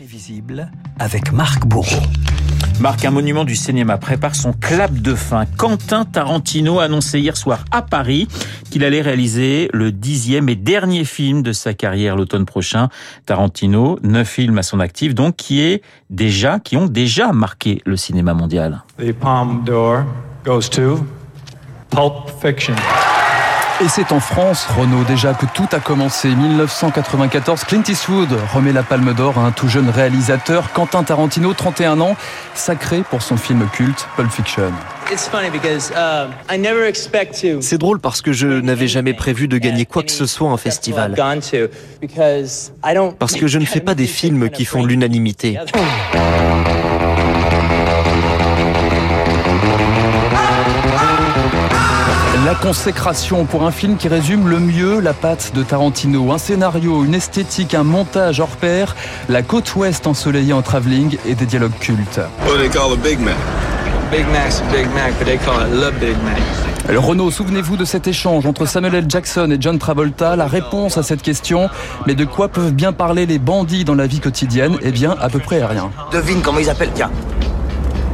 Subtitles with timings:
[0.00, 2.00] Imprévisible avec Marc Bourreau.
[2.80, 5.44] Marc, un monument du cinéma prépare son clap de fin.
[5.44, 8.26] Quentin Tarantino a annoncé hier soir à Paris
[8.70, 12.88] qu'il allait réaliser le dixième et dernier film de sa carrière l'automne prochain.
[13.26, 17.98] Tarantino, neuf films à son actif, donc qui est déjà, qui ont déjà marqué le
[17.98, 18.82] cinéma mondial.
[18.98, 20.04] The Palme d'Or
[20.46, 21.04] goes to
[21.90, 22.74] Pulp Fiction.
[23.82, 26.28] Et c'est en France, Renault, déjà que tout a commencé.
[26.28, 31.98] 1994, Clint Eastwood remet la palme d'or à un tout jeune réalisateur, Quentin Tarantino, 31
[32.02, 32.14] ans,
[32.52, 34.70] sacré pour son film culte Pulp Fiction.
[37.62, 40.58] C'est drôle parce que je n'avais jamais prévu de gagner quoi que ce soit en
[40.58, 41.14] festival.
[43.18, 45.58] Parce que je ne fais pas des films qui font l'unanimité.
[52.60, 56.30] consécration pour un film qui résume le mieux la patte de Tarantino.
[56.30, 58.96] Un scénario, une esthétique, un montage hors pair,
[59.28, 62.20] la côte ouest ensoleillée en travelling et des dialogues cultes.
[66.88, 69.04] Le Renault, souvenez-vous de cet échange entre Samuel L.
[69.08, 70.36] Jackson et John Travolta.
[70.36, 71.70] La réponse à cette question,
[72.06, 74.76] mais de quoi peuvent bien parler les bandits dans la vie quotidienne?
[74.82, 75.90] Eh bien, à peu près rien.
[76.12, 77.10] Devine comment ils appellent, tiens.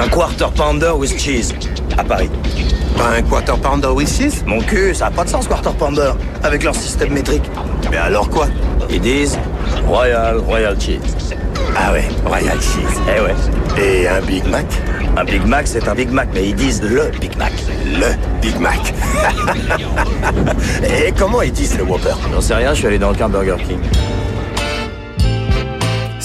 [0.00, 1.52] Un quarter pounder with cheese,
[1.98, 2.30] à Paris.
[2.98, 4.42] Un quarter pounder with cheese?
[4.46, 7.42] Mon cul, ça a pas de sens, quarter pounder, avec leur système métrique.
[7.90, 8.46] Mais alors quoi?
[8.88, 9.38] Ils disent
[9.86, 11.00] Royal, Royal Cheese.
[11.76, 12.98] Ah ouais, Royal cheese.
[13.14, 13.34] Eh ouais.
[13.78, 14.64] Et un Big Mac?
[15.18, 17.52] Un Big Mac, c'est un Big Mac, mais ils disent le Big Mac.
[17.84, 18.80] Le Big Mac.
[20.82, 22.14] Et comment ils disent le Whopper?
[22.32, 23.78] J'en sais rien, je suis allé dans le Burger King.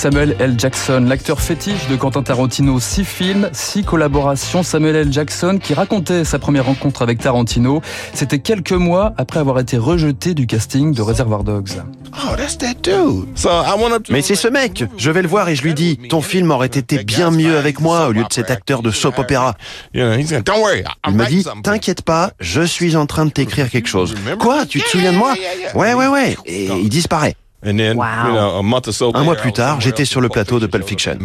[0.00, 0.54] Samuel L.
[0.56, 2.80] Jackson, l'acteur fétiche de Quentin Tarantino.
[2.80, 4.62] Six films, six collaborations.
[4.62, 5.12] Samuel L.
[5.12, 7.82] Jackson qui racontait sa première rencontre avec Tarantino.
[8.14, 11.72] C'était quelques mois après avoir été rejeté du casting de Reservoir Dogs.
[12.14, 13.26] Oh, that's that dude.
[13.34, 14.84] So I went up to Mais c'est ce mec.
[14.96, 17.78] Je vais le voir et je lui dis, ton film aurait été bien mieux avec
[17.78, 19.54] moi au lieu de cet acteur de soap opéra.
[19.92, 24.14] Il me dit, t'inquiète pas, je suis en train de t'écrire quelque chose.
[24.38, 25.34] Quoi, tu te souviens de moi?
[25.74, 26.38] Ouais, ouais, ouais.
[26.46, 27.36] Et il disparaît.
[27.62, 29.80] And then, you know, a month or so Un mois later, plus I was tard,
[29.80, 31.18] j'étais sur le plateau de Pulp Fiction.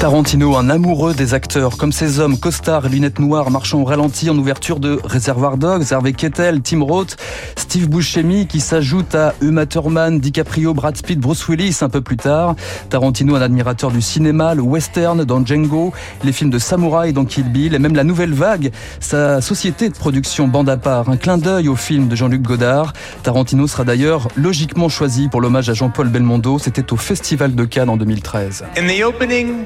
[0.00, 4.38] Tarantino, un amoureux des acteurs, comme ces hommes costards, lunettes noires, marchant au ralenti en
[4.38, 7.16] ouverture de Reservoir Dogs, Harvey Keitel, Tim Roth,
[7.56, 12.16] Steve Buscemi, qui s'ajoute à Uma Thurman, DiCaprio, Brad Pitt, Bruce Willis un peu plus
[12.16, 12.54] tard.
[12.90, 15.92] Tarantino, un admirateur du cinéma, le western dans Django,
[16.22, 18.70] les films de samouraï dans Kill Bill, et même la nouvelle vague,
[19.00, 22.92] sa société de production bande à part, un clin d'œil au film de Jean-Luc Godard.
[23.24, 27.90] Tarantino sera d'ailleurs logiquement choisi pour l'hommage à Jean-Paul Belmondo, c'était au Festival de Cannes
[27.90, 28.64] en 2013.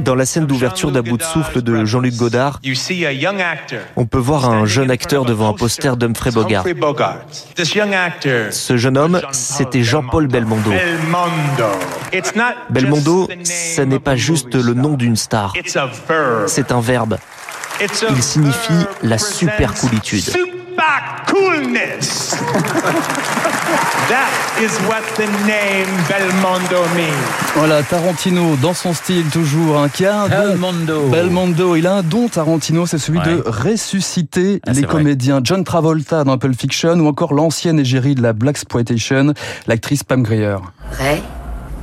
[0.00, 2.60] Dans la scène d'ouverture d'À bout de souffle de Jean-Luc Godard,
[3.96, 6.64] on peut voir un jeune acteur devant un poster d'Humphrey Bogart.
[8.50, 10.72] Ce jeune homme, c'était Jean-Paul Belmondo.
[12.70, 15.52] Belmondo, ce n'est pas juste le nom d'une star,
[16.46, 17.16] c'est un verbe.
[18.10, 19.72] Il signifie la super
[21.26, 22.34] coolness.
[24.08, 27.12] that is what the name Belmondo means.
[27.54, 30.36] Voilà, Tarantino, dans son style toujours, hein, qui a un don.
[30.48, 31.08] Belmondo.
[31.08, 33.26] Belmondo, il a un don, Tarantino, c'est celui Ouais.
[33.26, 34.90] de ressusciter Ah, les vrai.
[34.92, 35.40] comédiens.
[35.42, 39.34] John Travolta dans Pulp Fiction ou encore l'ancienne égérie de la Black Exploitation,
[39.66, 40.56] l'actrice Pam Grier.
[40.92, 41.22] Ray,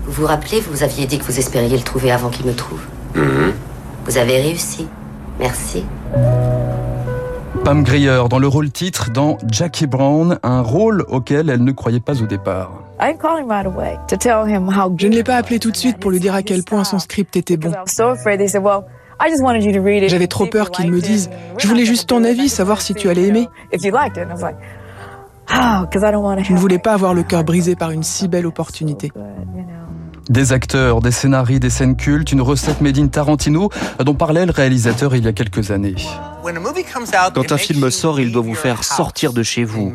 [0.05, 2.79] vous vous rappelez, vous aviez dit que vous espériez le trouver avant qu'il me trouve.
[3.15, 4.87] Vous avez réussi.
[5.39, 5.83] Merci.
[7.65, 11.99] Pam Grier dans le rôle titre dans Jackie Brown, un rôle auquel elle ne croyait
[11.99, 12.83] pas au départ.
[12.99, 13.07] Je
[15.07, 17.35] ne l'ai pas appelé tout de suite pour lui dire à quel point son script
[17.35, 17.71] était bon.
[20.07, 23.23] J'avais trop peur qu'il me dise Je voulais juste ton avis, savoir si tu allais
[23.23, 23.47] aimer.
[23.73, 23.89] Je
[26.53, 29.11] ne voulais pas avoir le cœur brisé par une si belle opportunité.
[30.29, 34.51] Des acteurs, des scénarii, des scènes cultes, une recette made in Tarantino dont parlait le
[34.51, 35.95] réalisateur il y a quelques années.
[37.33, 39.93] Quand un film sort, il doit vous faire sortir de chez vous.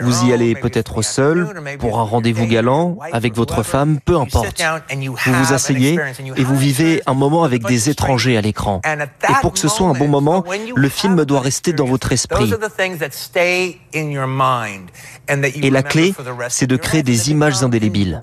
[0.00, 1.48] Vous y allez peut-être seul,
[1.78, 4.62] pour un rendez-vous galant, avec votre femme, peu importe.
[5.24, 5.98] Vous vous asseyez
[6.36, 8.80] et vous vivez un moment avec des étrangers à l'écran.
[8.84, 10.44] Et pour que ce soit un bon moment,
[10.74, 12.52] le film doit rester dans votre esprit.
[15.62, 16.14] Et la clé,
[16.48, 18.20] c'est de créer des images indélébiles.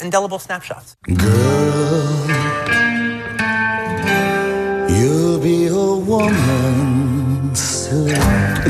[1.07, 2.86] You'll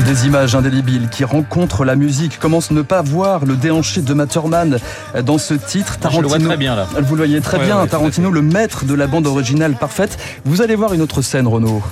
[0.08, 2.38] Des images indélébiles qui rencontrent la musique.
[2.40, 4.78] Comment ne pas voir le déhanché de Matterman
[5.22, 6.86] dans ce titre Je le vois très bien, là.
[7.02, 10.16] Vous le voyez très Ouais, bien, ouais, Tarantino, le maître de la bande originale parfaite.
[10.46, 11.82] Vous allez voir une autre scène, Renaud.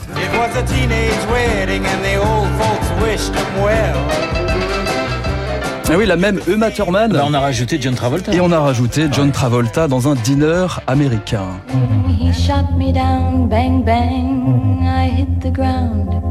[5.88, 7.12] Ah oui, la même Uma Thurman.
[7.12, 8.32] Là, on a rajouté John Travolta.
[8.32, 11.44] Et on a rajouté John Travolta dans un dîner américain.
[12.08, 16.25] He shot me down, bang bang, I hit the ground.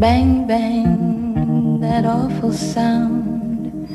[0.00, 3.86] Bang bang, that awful sound.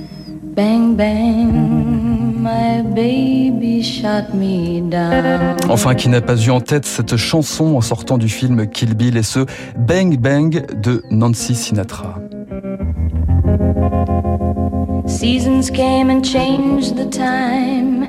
[0.54, 5.58] Bang bang, my baby shot me down.
[5.68, 9.18] Enfin, qui n'a pas eu en tête cette chanson en sortant du film Kill Bill
[9.18, 12.20] et ce Bang Bang de Nancy Sinatra.
[15.08, 18.06] Seasons came and changed the time.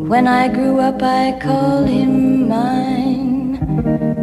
[0.00, 4.19] When I grew up, I called him mine.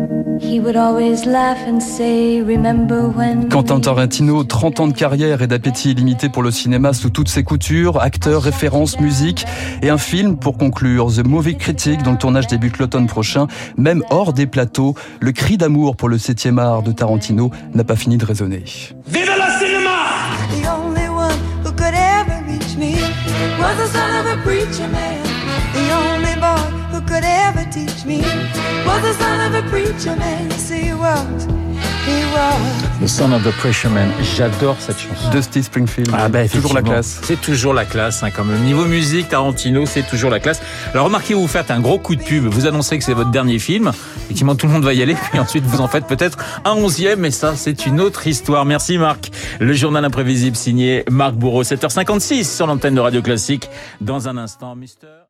[3.49, 7.44] Quentin Tarantino, 30 ans de carrière et d'appétit illimité pour le cinéma sous toutes ses
[7.44, 9.45] coutures, acteur, référence, musique
[9.81, 13.47] et un film pour conclure, The Movie Critic, dont le tournage débute l'automne prochain.
[13.77, 17.97] Même hors des plateaux, le cri d'amour pour le 7e art de Tarantino n'a pas
[17.97, 18.63] fini de résonner.
[19.07, 19.97] Vive le cinéma!
[25.77, 28.21] The only boy who could ever teach me
[28.85, 30.50] was the son of a preacher man.
[30.50, 31.47] Yes, he was.
[32.07, 33.00] He was.
[33.01, 34.09] The Son of the Pressure Man.
[34.35, 35.29] J'adore cette chanson.
[35.29, 36.09] Dusty Springfield.
[36.13, 37.19] Ah bah, toujours la classe.
[37.24, 38.63] C'est toujours la classe, hein, quand même.
[38.63, 40.62] Niveau musique, Tarantino, c'est toujours la classe.
[40.94, 42.45] Alors remarquez, vous faites un gros coup de pub.
[42.45, 43.91] Vous annoncez que c'est votre dernier film.
[44.25, 45.15] Effectivement, tout le monde va y aller.
[45.31, 47.19] Puis ensuite, vous en faites peut-être un onzième.
[47.19, 48.65] Mais ça, c'est une autre histoire.
[48.65, 49.30] Merci Marc.
[49.59, 51.63] Le journal imprévisible signé Marc Bourreau.
[51.63, 53.69] 7h56 sur l'antenne de Radio Classique.
[54.01, 55.26] Dans un instant, Mister...